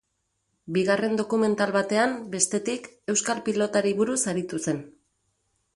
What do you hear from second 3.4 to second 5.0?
pilotari buruz aritu zen.